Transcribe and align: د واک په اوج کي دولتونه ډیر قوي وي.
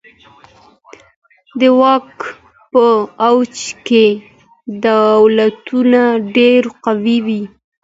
د 1.59 1.61
واک 1.79 2.07
په 2.71 2.85
اوج 3.27 3.55
کي 3.87 4.05
دولتونه 4.87 6.01
ډیر 6.37 6.63
قوي 6.85 7.17
وي. 7.25 7.43